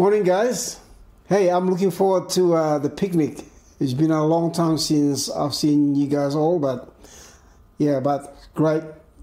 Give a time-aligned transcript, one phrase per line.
[0.00, 0.80] Morning, guys.
[1.28, 3.44] Hey, I'm looking forward to uh, the picnic.
[3.78, 6.90] It's been a long time since I've seen you guys all, but
[7.76, 8.82] yeah, but great.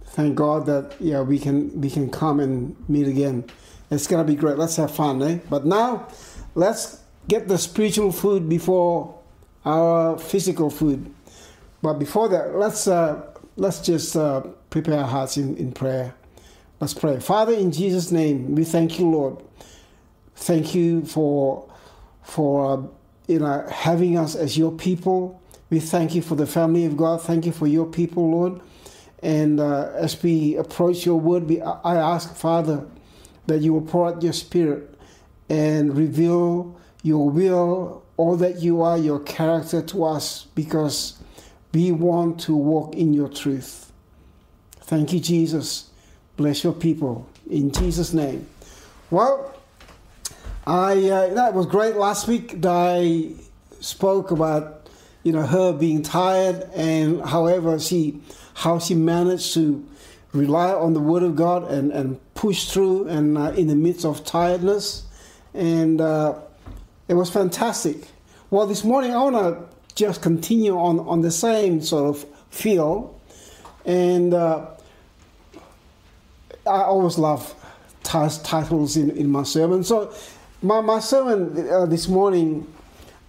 [0.09, 3.45] Thank God that yeah we can we can come and meet again.
[3.89, 4.59] It's gonna be great.
[4.59, 5.39] Let's have fun, eh?
[5.49, 6.09] But now,
[6.53, 9.17] let's get the spiritual food before
[9.65, 11.12] our physical food.
[11.81, 13.25] But before that, let's uh,
[13.55, 16.13] let's just uh, prepare our hearts in, in prayer.
[16.80, 17.20] Let's pray.
[17.20, 19.46] Father, in Jesus' name, we thank you, Lord.
[20.38, 21.70] Thank you for
[22.23, 22.81] for uh,
[23.27, 25.41] you know having us as your people.
[25.70, 27.21] We thank you for the family of God.
[27.21, 28.61] Thank you for your people, Lord.
[29.21, 32.85] And uh, as we approach your word, we, I ask, Father,
[33.47, 34.97] that you will pour out your spirit
[35.49, 41.17] and reveal your will, all that you are, your character to us, because
[41.73, 43.91] we want to walk in your truth.
[44.81, 45.89] Thank you, Jesus.
[46.38, 47.27] Bless your people.
[47.49, 48.47] In Jesus' name.
[49.09, 49.56] Well,
[50.67, 52.55] I uh, that was great last week.
[52.66, 53.30] I
[53.80, 54.89] spoke about
[55.23, 58.19] you know her being tired and however she
[58.53, 59.88] how she managed to
[60.33, 64.03] rely on the word of God and, and push through and uh, in the midst
[64.03, 65.06] of tiredness
[65.53, 66.38] and uh,
[67.08, 68.09] it was fantastic.
[68.50, 69.63] Well, this morning I want to
[69.95, 73.17] just continue on on the same sort of feel
[73.86, 74.66] and uh,
[76.66, 77.53] I always love
[78.03, 80.13] titles in, in my sermon so
[80.61, 82.72] my, my sermon uh, this morning,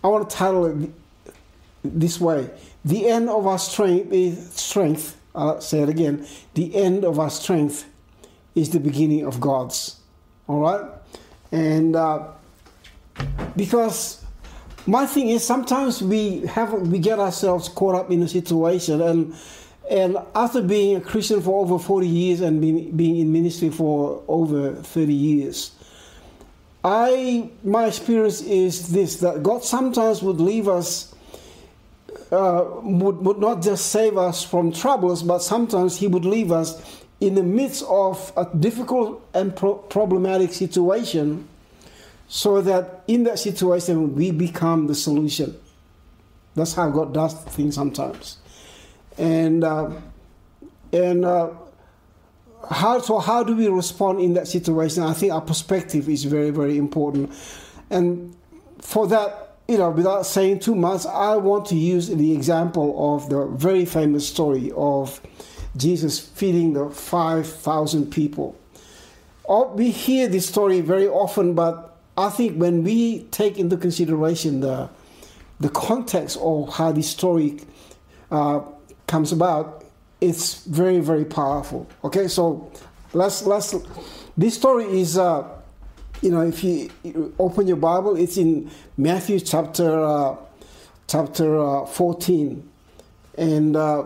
[0.02, 0.90] I want to title it
[1.84, 2.50] this way
[2.84, 5.16] The end of our strength is strength.
[5.34, 6.26] I'll say it again.
[6.54, 7.86] The end of our strength
[8.54, 10.00] is the beginning of God's.
[10.48, 10.90] All right?
[11.52, 12.28] And uh,
[13.56, 14.24] because
[14.86, 19.34] my thing is sometimes we have we get ourselves caught up in a situation and
[19.90, 24.22] and after being a Christian for over 40 years and being, being in ministry for
[24.28, 25.70] over 30 years,
[26.90, 31.14] I my experience is this that God sometimes would leave us
[32.32, 37.04] uh, would, would not just save us from troubles, but sometimes He would leave us
[37.20, 41.46] in the midst of a difficult and pro- problematic situation,
[42.26, 45.58] so that in that situation we become the solution.
[46.54, 48.38] That's how God does things sometimes,
[49.18, 49.90] and uh,
[50.92, 51.50] and uh,
[52.70, 55.02] how so how do we respond in that situation?
[55.02, 57.32] I think our perspective is very very important.
[57.90, 58.36] And
[58.80, 63.28] for that you know without saying too much i want to use the example of
[63.28, 65.20] the very famous story of
[65.76, 68.56] jesus feeding the 5000 people.
[69.74, 74.88] We hear this story very often but i think when we take into consideration the
[75.60, 77.60] the context of how this story
[78.30, 78.60] uh,
[79.06, 79.84] comes about
[80.20, 81.86] it's very very powerful.
[82.04, 82.70] Okay so
[83.12, 83.74] let's let's
[84.36, 85.46] this story is uh
[86.22, 86.90] you know if you
[87.38, 90.36] open your bible it's in matthew chapter uh,
[91.06, 92.68] chapter uh, 14
[93.38, 94.04] and uh,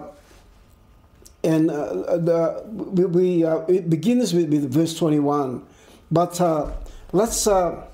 [1.42, 5.64] and uh, the we, we uh, it begins with, with verse 21
[6.10, 6.70] but uh,
[7.12, 7.84] let's uh,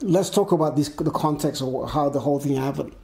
[0.00, 2.94] let's talk about this the context of how the whole thing happened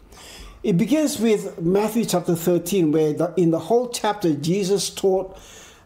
[0.64, 5.38] it begins with Matthew chapter 13, where the, in the whole chapter, Jesus taught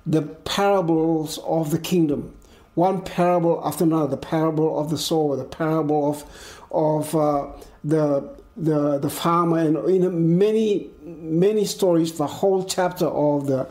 [0.07, 2.33] the parables of the kingdom.
[2.75, 7.49] One parable after another, the parable of the sower, the parable of, of uh,
[7.83, 13.69] the, the, the farmer, and know, many, many stories, the whole chapter of the,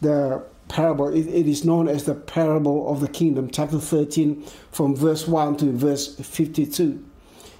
[0.00, 1.08] the parable.
[1.08, 4.42] It, it is known as the parable of the kingdom, chapter 13,
[4.72, 7.04] from verse 1 to verse 52.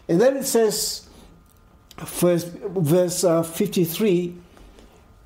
[0.09, 1.06] And then it says,
[2.05, 4.34] first, verse uh, 53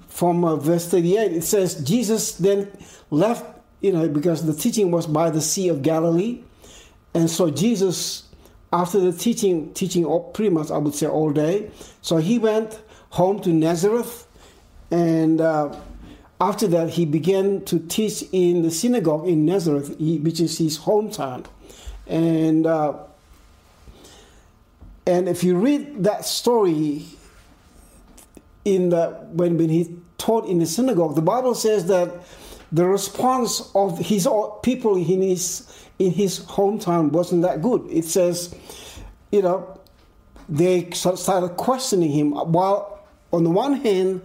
[0.08, 2.70] from uh, verse 38 it says jesus then
[3.10, 3.44] left
[3.80, 6.42] you know because the teaching was by the sea of galilee.
[7.14, 8.24] And so jesus
[8.72, 11.70] after the teaching teaching all, pretty much i would say all day
[12.02, 14.26] so he went home to nazareth.
[14.92, 15.76] And uh,
[16.40, 21.46] after that he began to teach in the synagogue in nazareth which is his hometown.
[22.06, 22.94] And uh,
[25.10, 27.04] and if you read that story
[28.64, 32.08] in the when, when he taught in the synagogue, the Bible says that
[32.70, 34.28] the response of his
[34.62, 35.66] people in his
[35.98, 37.86] in his hometown wasn't that good.
[37.90, 38.54] It says,
[39.32, 39.80] you know,
[40.48, 42.30] they started questioning him.
[42.32, 43.00] While
[43.32, 44.22] on the one hand,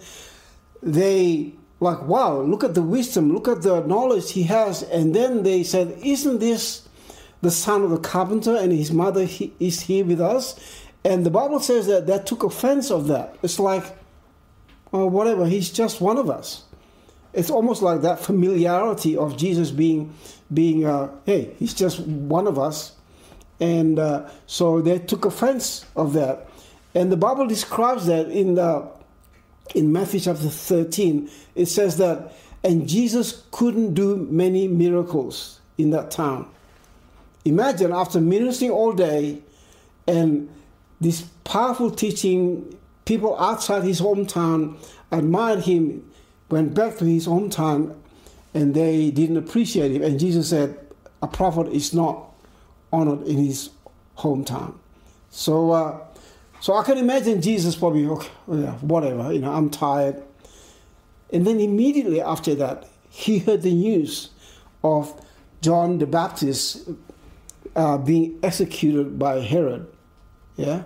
[0.83, 5.43] they like, wow, look at the wisdom, look at the knowledge he has, and then
[5.43, 6.84] they said, isn't this
[7.45, 9.27] the son of the carpenter, and his mother
[9.59, 10.59] is here with us.
[11.03, 13.36] And the Bible says that that took offense of that.
[13.44, 13.83] It's like,
[14.92, 16.63] well, whatever, he's just one of us.
[17.33, 20.15] It's almost like that familiarity of Jesus being,
[20.51, 22.94] being, uh, hey, he's just one of us.
[23.59, 26.50] And uh, so they took offense of that.
[26.95, 28.89] And the Bible describes that in the
[29.75, 32.33] in Matthew chapter 13, it says that,
[32.63, 36.50] and Jesus couldn't do many miracles in that town.
[37.45, 39.42] Imagine after ministering all day
[40.07, 40.50] and
[41.00, 44.77] this powerful teaching, people outside his hometown
[45.12, 46.12] admired him,
[46.50, 47.95] went back to his hometown,
[48.53, 50.01] and they didn't appreciate him.
[50.01, 50.77] And Jesus said,
[51.21, 52.31] A prophet is not
[52.92, 53.69] honored in his
[54.18, 54.75] hometown.
[55.30, 56.00] So, uh,
[56.62, 58.30] so I can imagine Jesus probably, okay,
[58.81, 60.24] whatever, you know, I'm tired.
[61.31, 64.30] And then immediately after that, he heard the news
[64.83, 65.13] of
[65.62, 66.89] John the Baptist
[67.75, 69.88] uh, being executed by Herod.
[70.56, 70.83] Yeah,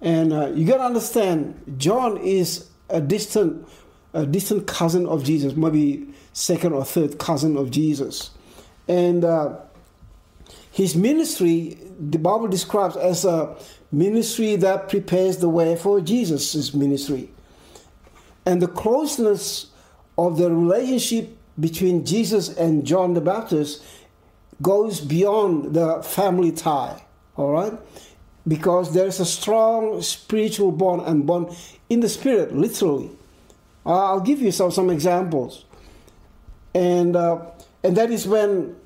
[0.00, 3.66] and uh, you got to understand, John is a distant,
[4.12, 8.30] a distant cousin of Jesus, maybe second or third cousin of Jesus,
[8.88, 9.56] and uh,
[10.70, 13.56] his ministry, the Bible describes as a
[13.90, 17.30] ministry that prepares the way for Jesus' ministry.
[18.46, 19.72] And the closeness
[20.16, 23.82] of the relationship between Jesus and John the Baptist
[24.60, 27.02] goes beyond the family tie,
[27.36, 27.72] all right?
[28.46, 31.56] Because there's a strong spiritual bond and bond
[31.88, 33.10] in the spirit, literally.
[33.84, 35.64] I'll give you some, some examples.
[36.74, 37.40] And, uh,
[37.82, 38.76] and that is when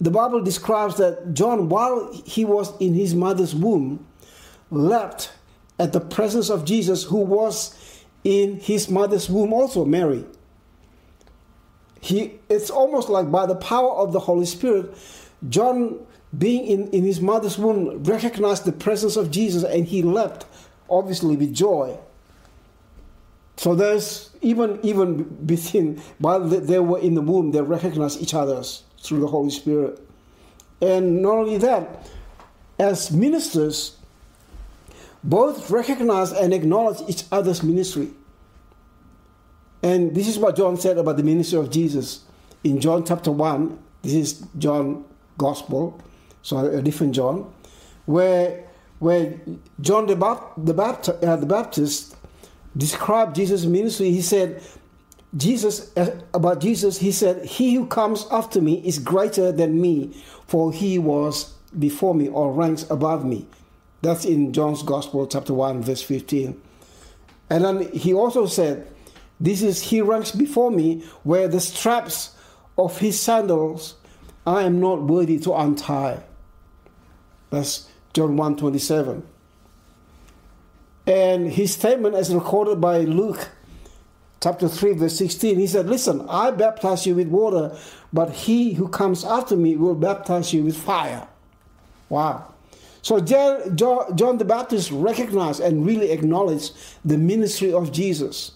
[0.00, 4.04] the Bible describes that John, while he was in his mother's womb,
[4.70, 5.32] leapt
[5.78, 10.24] at the presence of Jesus, who was in his mother's womb also, Mary.
[12.02, 14.92] He, it's almost like by the power of the Holy Spirit,
[15.48, 16.04] John,
[16.36, 20.44] being in, in his mother's womb, recognized the presence of Jesus and he leapt,
[20.90, 21.96] obviously, with joy.
[23.56, 28.64] So there's even even within while they were in the womb, they recognized each other
[29.00, 30.00] through the Holy Spirit.
[30.80, 32.10] And not only that,
[32.80, 33.96] as ministers,
[35.22, 38.10] both recognize and acknowledge each other's ministry.
[39.82, 42.24] And this is what John said about the ministry of Jesus
[42.62, 43.78] in John chapter 1.
[44.02, 45.04] This is John
[45.38, 46.00] Gospel,
[46.42, 47.52] so a different John,
[48.06, 48.64] where,
[49.00, 49.40] where
[49.80, 50.14] John the,
[50.56, 52.16] the, Baptist, uh, the Baptist
[52.76, 54.10] described Jesus' ministry.
[54.10, 54.62] He said,
[55.36, 60.12] Jesus uh, about Jesus, he said, He who comes after me is greater than me,
[60.46, 63.46] for he was before me or ranks above me.
[64.02, 66.60] That's in John's Gospel, chapter 1, verse 15.
[67.50, 68.88] And then he also said,
[69.42, 72.36] This is he ranks before me, where the straps
[72.78, 73.96] of his sandals
[74.46, 76.22] I am not worthy to untie.
[77.50, 79.26] That's John 1 27.
[81.08, 83.48] And his statement, as recorded by Luke
[84.40, 87.76] chapter 3, verse 16, he said, Listen, I baptize you with water,
[88.12, 91.26] but he who comes after me will baptize you with fire.
[92.08, 92.54] Wow.
[93.02, 96.74] So John the Baptist recognized and really acknowledged
[97.04, 98.52] the ministry of Jesus.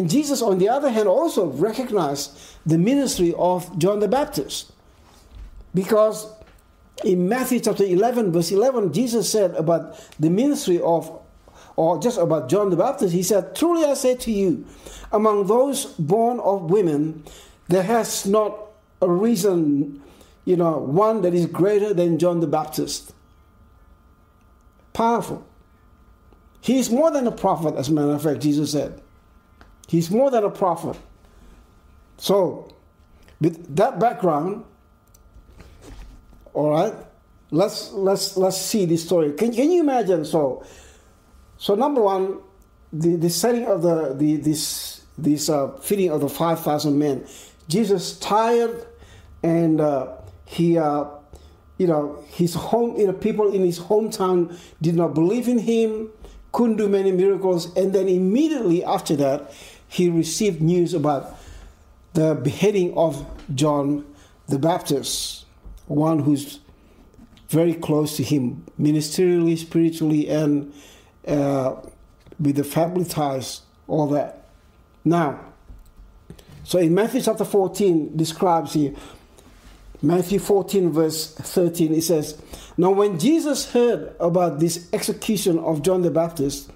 [0.00, 4.72] And Jesus, on the other hand, also recognized the ministry of John the Baptist.
[5.74, 6.26] Because
[7.04, 11.20] in Matthew chapter 11, verse 11, Jesus said about the ministry of
[11.76, 14.64] or just about John the Baptist, he said, Truly I say to you,
[15.12, 17.22] among those born of women,
[17.68, 18.56] there has not
[19.02, 20.02] arisen,
[20.46, 23.12] you know, one that is greater than John the Baptist.
[24.94, 25.46] Powerful.
[26.62, 29.02] He is more than a prophet, as a matter of fact, Jesus said.
[29.90, 30.96] He's more than a prophet.
[32.16, 32.72] So,
[33.40, 34.62] with that background,
[36.54, 36.94] all right,
[37.50, 39.32] let's let's let's see this story.
[39.32, 40.24] Can, can you imagine?
[40.24, 40.64] So,
[41.58, 42.38] so number one,
[42.92, 47.26] the, the setting of the, the this this uh, feeding of the five thousand men.
[47.66, 48.86] Jesus tired,
[49.42, 50.12] and uh,
[50.44, 51.06] he, uh,
[51.78, 56.10] you know, his home, you know, people in his hometown did not believe in him,
[56.52, 59.52] couldn't do many miracles, and then immediately after that,
[59.90, 61.36] he received news about
[62.12, 64.06] the beheading of John
[64.48, 65.44] the Baptist,
[65.86, 66.60] one who's
[67.48, 70.72] very close to him ministerially, spiritually, and
[71.26, 71.74] uh,
[72.38, 74.44] with the family ties, all that.
[75.04, 75.40] Now,
[76.62, 78.94] so in Matthew chapter 14 describes here,
[80.02, 82.40] Matthew 14 verse 13, it says,
[82.76, 86.70] Now when Jesus heard about this execution of John the Baptist,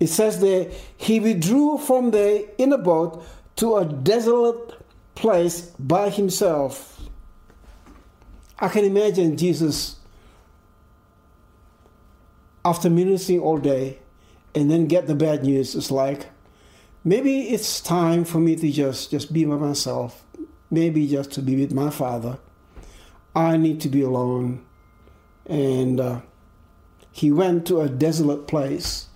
[0.00, 3.24] it says there, he withdrew from there in a boat
[3.56, 4.74] to a desolate
[5.14, 7.00] place by himself.
[8.58, 9.96] I can imagine Jesus
[12.64, 13.98] after ministering all day
[14.54, 16.26] and then get the bad news, it's like,
[17.04, 20.24] maybe it's time for me to just, just be by myself,
[20.70, 22.38] maybe just to be with my father.
[23.34, 24.64] I need to be alone.
[25.46, 26.20] and uh,
[27.12, 29.08] he went to a desolate place,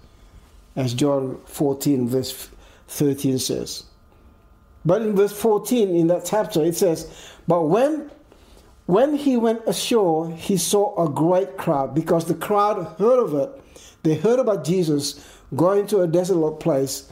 [0.77, 2.49] as John 14, verse
[2.89, 3.85] 13 says.
[4.85, 7.11] But in verse 14 in that chapter, it says,
[7.47, 8.11] But when
[8.87, 13.51] when he went ashore, he saw a great crowd because the crowd heard of it.
[14.03, 15.27] They heard about Jesus
[15.57, 17.11] going to a desolate place.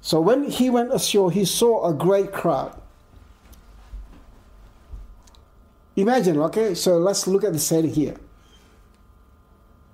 [0.00, 2.80] So when he went ashore, he saw a great crowd.
[5.96, 8.16] Imagine, okay, so let's look at the setting here.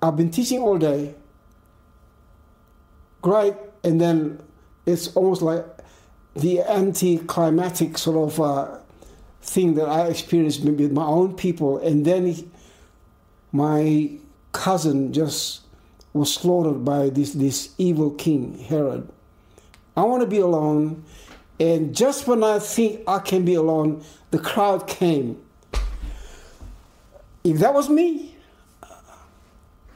[0.01, 1.15] I've been teaching all day,
[3.27, 4.39] great, and then
[4.85, 5.65] it's almost like
[6.35, 8.77] the anti-climatic sort of uh,
[9.41, 12.49] thing that I experienced with my own people, and then he,
[13.51, 14.11] my
[14.53, 15.61] cousin just
[16.13, 19.07] was slaughtered by this this evil king Herod.
[19.97, 21.03] I want to be alone,
[21.59, 25.37] and just when I think I can be alone, the crowd came.
[27.43, 28.35] If that was me,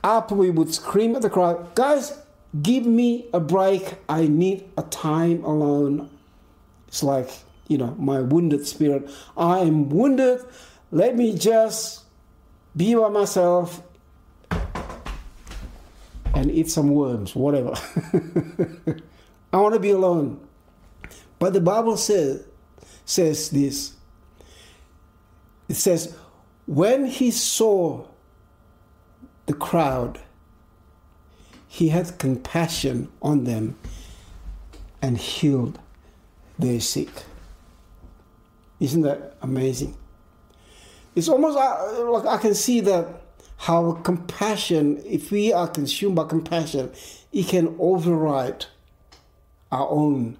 [0.03, 2.20] I probably would scream at the crowd, guys,
[2.60, 3.96] give me a break.
[4.10, 6.10] I need a time alone.
[6.88, 7.29] It's like,
[7.67, 9.10] you know, my wounded spirit.
[9.38, 10.41] I am wounded.
[10.91, 12.03] Let me just
[12.75, 13.81] be by myself
[16.34, 17.74] and eat some worms, whatever.
[19.53, 20.46] I want to be alone.
[21.39, 22.46] But the Bible says,
[23.05, 23.93] says this.
[25.67, 26.15] It says,
[26.65, 28.05] when he saw
[29.46, 30.20] the crowd,
[31.71, 33.77] he had compassion on them
[35.01, 35.79] and healed
[36.59, 37.07] their sick.
[38.81, 39.95] Isn't that amazing?
[41.15, 43.07] It's almost uh, like I can see that
[43.55, 46.91] how compassion, if we are consumed by compassion,
[47.31, 48.65] it can override
[49.71, 50.37] our own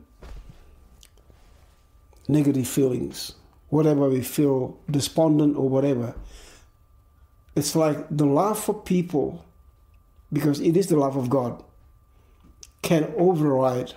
[2.28, 3.36] negative feelings,
[3.70, 6.14] whatever we feel despondent or whatever.
[7.56, 9.46] It's like the love for people,
[10.32, 11.64] because it is the love of God,
[12.82, 13.94] can override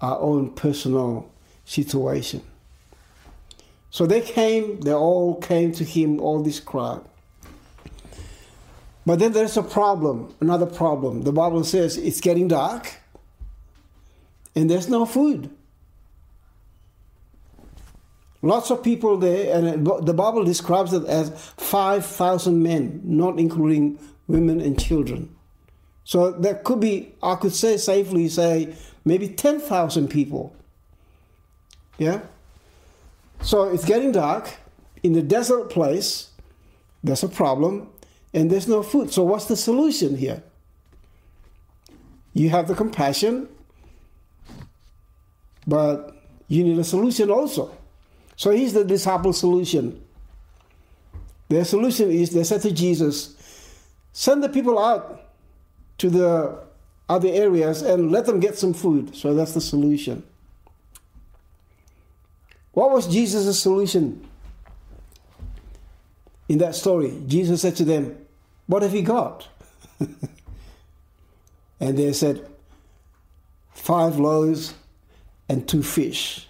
[0.00, 1.30] our own personal
[1.64, 2.42] situation.
[3.90, 7.08] So they came, they all came to him, all this crowd.
[9.06, 11.22] But then there's a problem, another problem.
[11.22, 12.96] The Bible says it's getting dark
[14.56, 15.50] and there's no food.
[18.42, 23.98] Lots of people there, and the Bible describes it as 5,000 men, not including
[24.28, 25.35] women and children.
[26.06, 30.56] So there could be, I could say safely say, maybe 10,000 people
[31.98, 32.20] yeah?
[33.40, 34.50] So it's getting dark
[35.02, 36.30] in the desert place.
[37.02, 37.88] There's a problem
[38.34, 39.12] and there's no food.
[39.12, 40.42] So what's the solution here?
[42.32, 43.48] You have the compassion,
[45.66, 47.74] but you need a solution also.
[48.36, 50.02] So here's the disciple solution.
[51.48, 53.36] Their solution is they said to Jesus,
[54.12, 55.25] send the people out
[55.98, 56.58] to the
[57.08, 59.14] other areas and let them get some food.
[59.14, 60.22] So that's the solution.
[62.72, 64.26] What was Jesus' solution
[66.48, 67.22] in that story?
[67.26, 68.16] Jesus said to them,
[68.66, 69.48] What have you got?
[71.80, 72.46] and they said,
[73.72, 74.74] Five loaves
[75.48, 76.48] and two fish.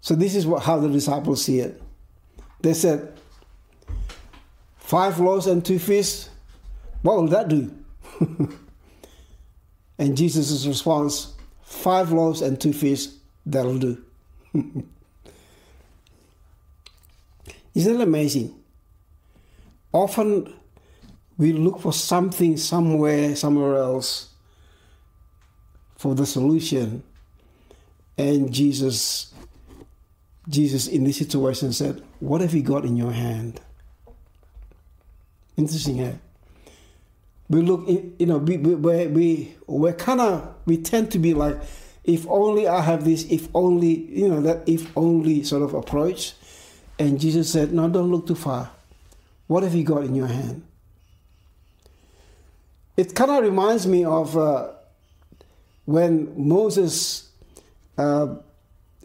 [0.00, 1.82] So this is what, how the disciples see it.
[2.60, 3.18] They said,
[4.88, 6.28] Five loaves and two fish,
[7.02, 7.70] what will that do?
[9.98, 13.08] and Jesus' response, five loaves and two fish,
[13.44, 14.02] that'll do.
[17.74, 18.58] Isn't it amazing?
[19.92, 20.54] Often
[21.36, 24.30] we look for something somewhere, somewhere else
[25.98, 27.02] for the solution.
[28.16, 29.34] And Jesus,
[30.48, 33.60] Jesus in this situation said, What have you got in your hand?
[35.58, 36.12] Interesting, eh?
[37.48, 41.56] we look, you know, we we we we're kind of we tend to be like,
[42.04, 46.34] if only I have this, if only you know that if only sort of approach,
[46.98, 48.70] and Jesus said, no, don't look too far.
[49.48, 50.62] What have you got in your hand?
[52.96, 54.68] It kind of reminds me of uh,
[55.86, 57.30] when Moses
[57.96, 58.36] uh,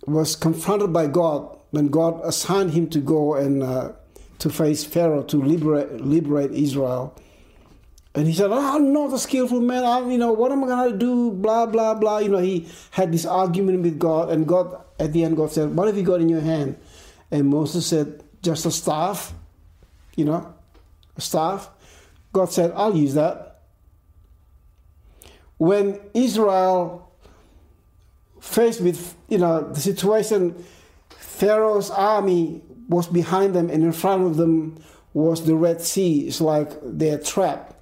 [0.06, 3.94] was confronted by God when God assigned him to go and uh,
[4.40, 7.16] to face Pharaoh to liberate liberate Israel
[8.16, 9.84] and he said, oh, I'm not a skillful man.
[9.84, 11.32] I, you know, what am I going to do?
[11.32, 12.20] Blah, blah, blah.
[12.20, 14.30] You know, he had this argument with God.
[14.30, 16.78] And God, at the end, God said, What have you got in your hand?
[17.32, 19.34] And Moses said, Just a staff.
[20.16, 20.54] You know,
[21.18, 21.72] a staff.
[22.34, 23.62] God said, I'll use that.
[25.58, 27.12] When Israel
[28.40, 30.64] faced with, you know, the situation,
[31.10, 34.82] Pharaoh's army was behind them, and in front of them
[35.14, 36.28] was the Red Sea.
[36.28, 37.74] It's like they're trapped.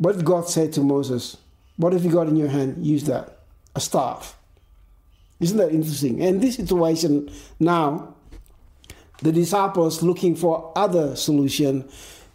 [0.00, 1.36] But God said to Moses,
[1.76, 2.84] What have you got in your hand?
[2.84, 3.38] Use that.
[3.74, 4.36] A staff.
[5.40, 6.22] Isn't that interesting?
[6.22, 8.14] And this situation now,
[9.22, 11.88] the disciples looking for other solution,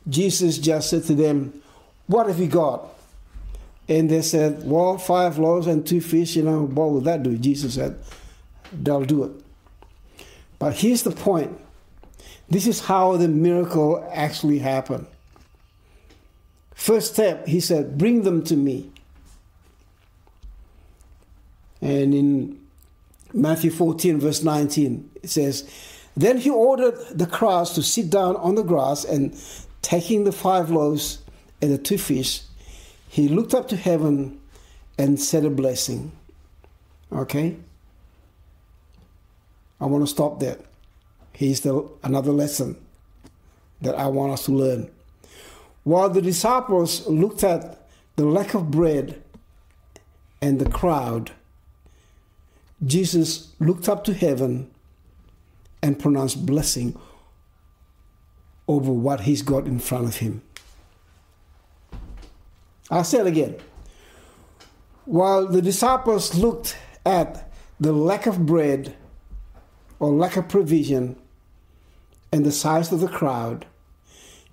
[0.08, 1.62] Jesus just said to them,
[2.08, 2.88] What have you got?
[3.90, 7.38] And they said, Well, five loaves and two fish, you know, what will that do?
[7.38, 8.00] Jesus said,
[8.72, 9.32] They'll do it.
[10.60, 11.60] But here's the point
[12.50, 15.08] this is how the miracle actually happened.
[16.74, 18.92] First step, he said, Bring them to me.
[21.82, 22.60] And in
[23.34, 25.70] Matthew 14, verse 19, it says,
[26.16, 29.36] Then he ordered the crowds to sit down on the grass, and
[29.82, 31.20] taking the five loaves
[31.62, 32.42] and the two fish,
[33.10, 34.40] he looked up to heaven
[34.98, 36.12] and said a blessing.
[37.12, 37.58] Okay?
[39.80, 40.58] I want to stop there.
[41.34, 42.78] Here's the, another lesson
[43.82, 44.90] that I want us to learn.
[45.84, 49.22] While the disciples looked at the lack of bread
[50.42, 51.32] and the crowd,
[52.86, 54.70] Jesus looked up to heaven
[55.82, 57.00] and pronounced blessing
[58.68, 60.42] over what he's got in front of him.
[62.90, 63.56] I'll say it again.
[65.06, 68.96] While the disciples looked at the lack of bread
[70.00, 71.16] or lack of provision
[72.32, 73.66] and the size of the crowd,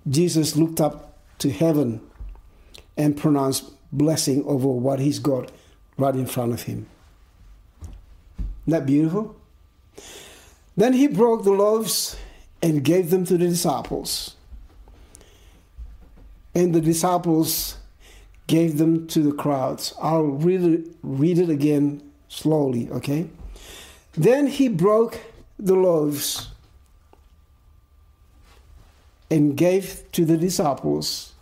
[0.07, 2.01] Jesus looked up to heaven
[2.97, 5.51] and pronounced blessing over what he's got
[5.97, 6.87] right in front of him.
[8.37, 9.35] Isn't that beautiful?
[10.77, 12.17] Then he broke the loaves
[12.61, 14.35] and gave them to the disciples.
[16.53, 17.77] And the disciples
[18.47, 19.93] gave them to the crowds.
[20.01, 23.27] I'll read it, read it again slowly, okay?
[24.13, 25.19] Then he broke
[25.57, 26.49] the loaves
[29.29, 31.33] and gave to the disciples,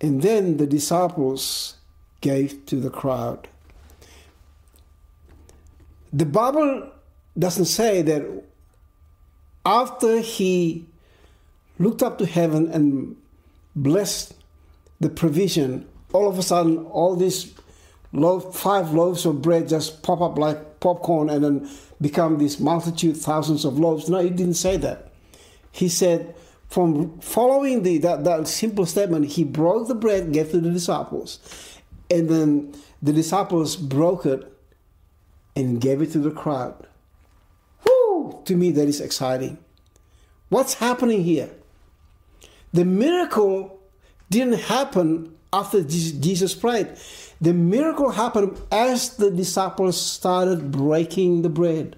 [0.00, 1.76] and then the disciples
[2.20, 3.48] gave to the crowd.
[6.12, 6.90] The Bible
[7.38, 8.22] doesn't say that
[9.64, 10.86] after he
[11.78, 13.16] looked up to heaven and
[13.74, 14.34] blessed
[15.00, 17.54] the provision, all of a sudden all these
[18.12, 21.70] loaf, five loaves of bread just pop up like popcorn and then
[22.02, 24.10] become this multitude, thousands of loaves.
[24.10, 25.12] No, he didn't say that.
[25.70, 26.34] He said,
[26.68, 31.38] from following the that, that simple statement, he broke the bread, gave to the disciples,
[32.10, 34.52] and then the disciples broke it
[35.54, 36.86] and gave it to the crowd.
[37.86, 38.42] Whoo!
[38.44, 39.58] To me, that is exciting.
[40.48, 41.50] What's happening here?
[42.72, 43.80] The miracle
[44.30, 46.88] didn't happen after Jesus prayed.
[47.40, 51.96] The miracle happened as the disciples started breaking the bread.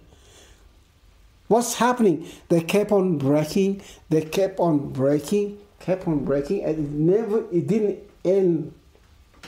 [1.48, 2.26] What's happening?
[2.48, 7.66] They kept on breaking, they kept on breaking, kept on breaking, and it never, it
[7.66, 8.72] didn't end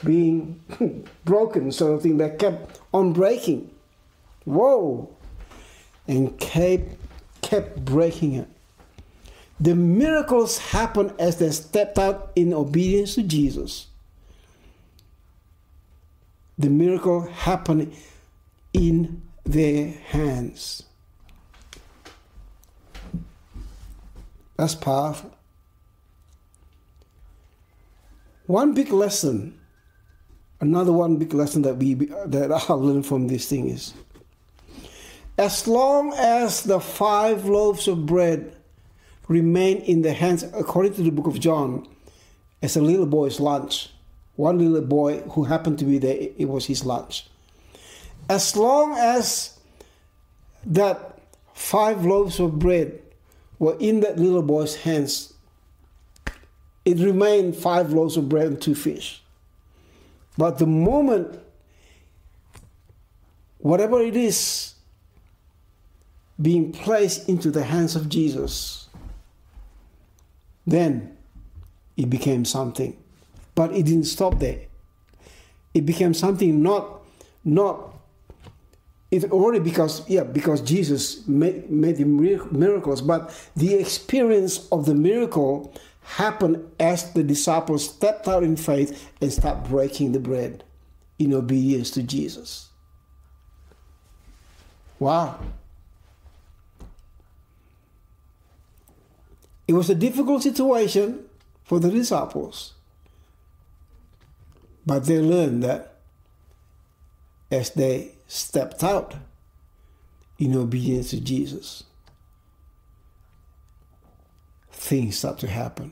[0.03, 0.61] being
[1.25, 2.17] broken, sort of thing.
[2.17, 3.71] They kept on breaking.
[4.45, 5.09] Whoa!
[6.07, 6.95] And kept,
[7.41, 8.47] kept breaking it.
[9.59, 13.87] The miracles happened as they stepped out in obedience to Jesus.
[16.57, 17.93] The miracle happened
[18.73, 20.83] in their hands.
[24.57, 25.31] That's powerful.
[28.47, 29.59] One big lesson,
[30.59, 33.93] another one big lesson that we that I learned from this thing is,
[35.37, 38.55] as long as the five loaves of bread
[39.27, 41.87] remain in the hands, according to the book of John,
[42.61, 43.89] as a little boy's lunch.
[44.37, 47.27] One little boy who happened to be there, it was his lunch.
[48.29, 49.57] As long as
[50.65, 51.19] that
[51.53, 53.01] five loaves of bread
[53.57, 55.33] were in that little boy's hands,
[56.85, 59.23] it remained five loaves of bread and two fish.
[60.37, 61.39] But the moment,
[63.57, 64.75] whatever it is,
[66.39, 68.87] being placed into the hands of Jesus,
[70.67, 71.17] then
[71.95, 72.95] it became something.
[73.57, 74.59] But it didn't stop there.
[75.73, 77.01] It became something not
[77.43, 77.91] not
[79.09, 83.01] it already because yeah because jesus made, made the miracles.
[83.01, 89.33] But the experience of the miracle happened as the disciples stepped out in faith and
[89.33, 90.63] start breaking the bread
[91.17, 92.69] in obedience to jesus.
[94.99, 95.39] Wow.
[99.67, 101.25] It was a difficult situation
[101.63, 102.75] for the disciples
[104.87, 105.99] but they learned that
[107.51, 109.15] as they stepped out
[110.39, 111.83] in obedience to Jesus.
[114.87, 115.91] things start to happen.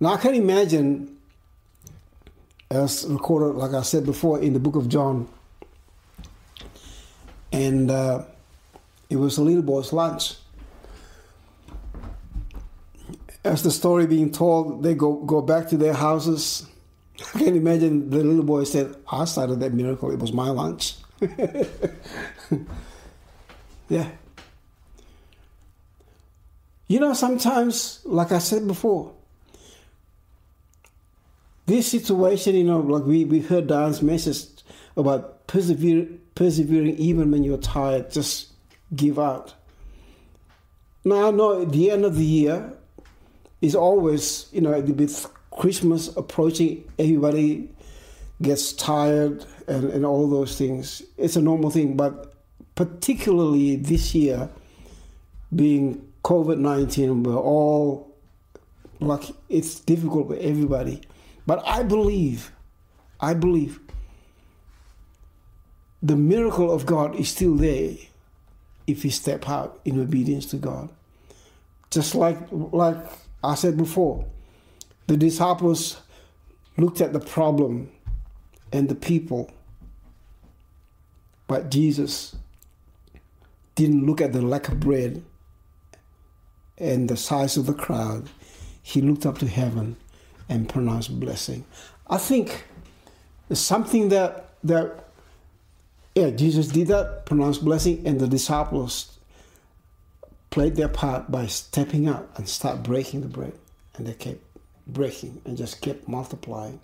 [0.00, 1.16] Now I can imagine,
[2.70, 5.28] as recorded, like I said before, in the book of John,
[7.52, 8.24] and uh,
[9.10, 10.34] it was a little boy's lunch.
[13.44, 16.66] As the story being told, they go, go back to their houses.
[17.20, 20.94] I can imagine the little boy said, I started that miracle, it was my lunch.
[23.88, 24.08] yeah.
[26.88, 29.14] You know, sometimes, like I said before,
[31.66, 34.46] this situation, you know, like we, we heard Dan's message
[34.96, 38.52] about persevere, persevering even when you're tired, just
[38.94, 39.54] give out.
[41.04, 42.72] Now I know at the end of the year
[43.60, 47.70] is always, you know, with Christmas approaching, everybody
[48.42, 51.02] gets tired and, and all those things.
[51.16, 52.34] It's a normal thing, but
[52.74, 54.48] particularly this year,
[55.54, 58.12] being COVID 19, we're all
[59.00, 61.02] like, it's difficult for everybody.
[61.46, 62.50] But I believe,
[63.20, 63.80] I believe
[66.02, 67.94] the miracle of God is still there
[68.86, 70.90] if we step out in obedience to God.
[71.90, 72.96] Just like like
[73.42, 74.26] I said before,
[75.06, 76.00] the disciples
[76.76, 77.90] looked at the problem
[78.72, 79.50] and the people,
[81.46, 82.36] but Jesus
[83.74, 85.22] didn't look at the lack of bread
[86.78, 88.28] and the size of the crowd.
[88.82, 89.96] He looked up to heaven
[90.48, 91.64] and pronounced blessing.
[92.08, 92.64] I think
[93.48, 95.04] it's something that that
[96.14, 99.18] yeah, Jesus did that, pronounced blessing, and the disciples
[100.50, 103.52] played their part by stepping up and start breaking the bread.
[103.96, 104.40] And they kept
[104.86, 106.80] breaking and just kept multiplying.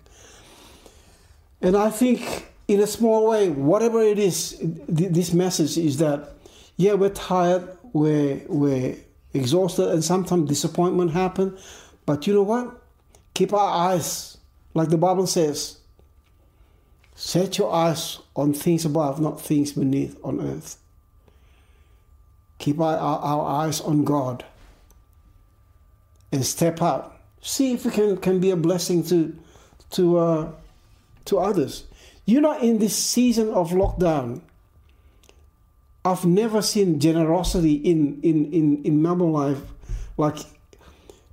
[1.61, 6.33] And I think, in a small way, whatever it is, this message is that,
[6.77, 8.95] yeah, we're tired, we're, we're
[9.33, 11.57] exhausted, and sometimes disappointment happen.
[12.05, 12.81] But you know what?
[13.33, 14.37] Keep our eyes,
[14.73, 15.77] like the Bible says,
[17.13, 20.77] Set your eyes on things above, not things beneath on earth.
[22.57, 24.43] Keep our, our eyes on God
[26.31, 27.15] and step out.
[27.41, 29.35] See if we can, can be a blessing to,
[29.91, 30.51] to, uh,
[31.25, 31.85] to others.
[32.25, 34.41] You know, in this season of lockdown,
[36.05, 39.61] I've never seen generosity in, in, in, in Melbourne life
[40.17, 40.37] like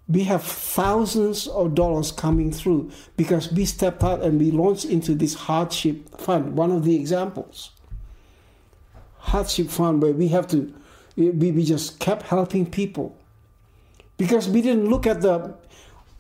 [0.08, 5.14] we have thousands of dollars coming through because we stepped out and we launched into
[5.14, 6.56] this hardship fund.
[6.56, 7.70] One of the examples,
[9.18, 10.72] hardship fund, where we have to,
[11.16, 13.14] we, we just kept helping people
[14.16, 15.54] because we didn't look at the,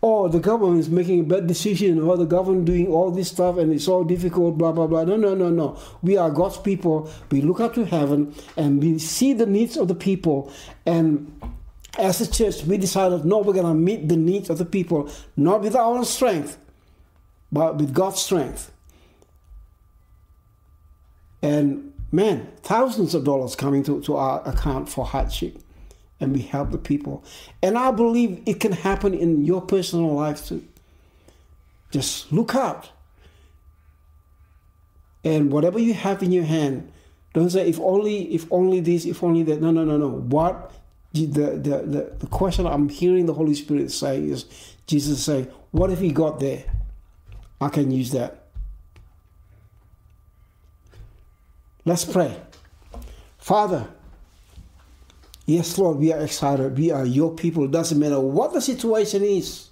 [0.02, 3.58] oh, the government is making a bad decision, or the government doing all this stuff
[3.58, 5.04] and it's all difficult, blah, blah, blah.
[5.04, 5.78] No, no, no, no.
[6.02, 7.10] We are God's people.
[7.30, 10.52] We look up to heaven and we see the needs of the people
[10.86, 11.32] and
[11.98, 15.10] as a church, we decided no, we're going to meet the needs of the people,
[15.36, 16.56] not with our own strength,
[17.50, 18.72] but with God's strength.
[21.42, 25.58] And man, thousands of dollars coming to, to our account for hardship.
[26.20, 27.24] And we help the people.
[27.62, 30.66] And I believe it can happen in your personal life too.
[31.90, 32.90] Just look out.
[35.24, 36.92] And whatever you have in your hand,
[37.34, 39.60] don't say if only if only this, if only that.
[39.60, 40.08] No, no, no, no.
[40.08, 40.72] What
[41.12, 44.44] the, the, the, the question I'm hearing the Holy Spirit say is
[44.86, 46.64] Jesus say, What if he got there?
[47.60, 48.44] I can use that.
[51.84, 52.36] Let's pray.
[53.38, 53.88] Father,
[55.48, 56.78] yes, Lord, we are excited.
[56.78, 57.64] We are your people.
[57.64, 59.68] It doesn't matter what the situation is.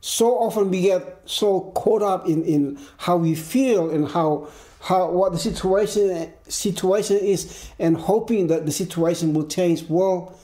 [0.00, 4.48] So often we get so caught up in, in how we feel and how
[4.80, 9.84] how what the situation situation is and hoping that the situation will change.
[9.90, 10.34] Well,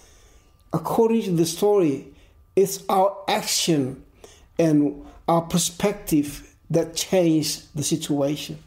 [0.75, 2.07] according to the story,
[2.55, 4.05] it's our action
[4.59, 8.59] and our perspective that changed the situation.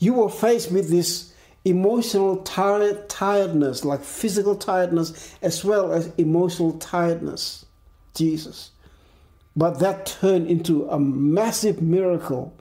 [0.00, 1.32] You were faced with this
[1.64, 7.64] emotional tired, tiredness, like physical tiredness, as well as emotional tiredness,
[8.14, 8.70] Jesus.
[9.56, 12.54] But that turned into a massive miracle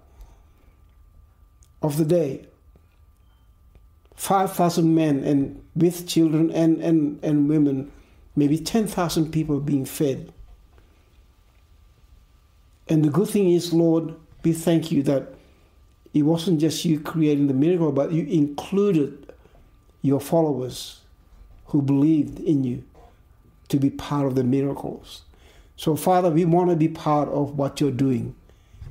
[1.81, 2.45] of the day.
[4.15, 7.91] 5,000 men and with children and, and, and women,
[8.35, 10.31] maybe 10,000 people being fed.
[12.87, 14.13] And the good thing is, Lord,
[14.43, 15.32] we thank you that
[16.13, 19.33] it wasn't just you creating the miracle, but you included
[20.01, 21.01] your followers
[21.67, 22.83] who believed in you
[23.69, 25.23] to be part of the miracles.
[25.75, 28.35] So, Father, we want to be part of what you're doing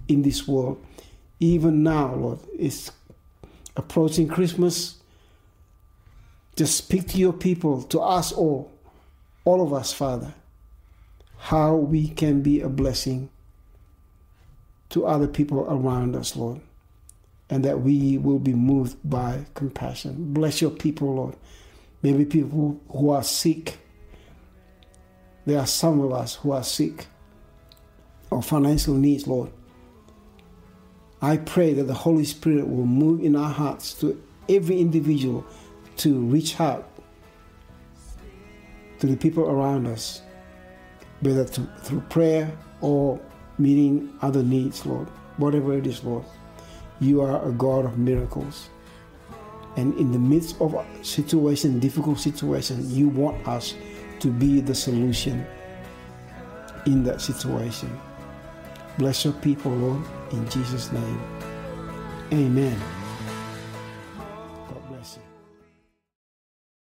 [0.09, 0.85] in this world
[1.43, 2.39] even now, Lord.
[2.57, 2.93] It's
[3.77, 4.99] approaching Christmas.
[6.55, 8.71] Just speak to your people, to us all,
[9.45, 10.35] all of us, Father,
[11.39, 13.29] how we can be a blessing
[14.91, 16.61] to other people around us, Lord,
[17.53, 20.33] and that we will be moved by compassion.
[20.33, 21.37] Bless your people, Lord.
[22.01, 23.77] Maybe people who are sick.
[25.45, 27.09] There are some of us who are sick
[28.31, 29.53] or financial needs, Lord.
[31.21, 35.45] I pray that the Holy Spirit will move in our hearts to every individual
[35.99, 36.89] to reach out
[39.01, 40.23] to the people around us,
[41.21, 43.21] whether through prayer or
[43.59, 45.09] meeting other needs, Lord.
[45.37, 46.25] Whatever it is, Lord.
[47.03, 48.71] You are a God of miracles.
[49.77, 53.75] And in the midst of situation, difficult situation, you want us
[54.21, 55.45] to be the solution
[56.87, 57.91] in that situation.
[58.99, 61.21] Bless your people, Lord, in Jesus' name.
[62.33, 63.02] Amen.